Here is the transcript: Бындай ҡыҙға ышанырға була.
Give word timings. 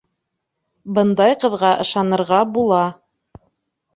Бындай 0.99 1.35
ҡыҙға 1.43 1.71
ышанырға 1.85 2.39
була. 2.55 2.79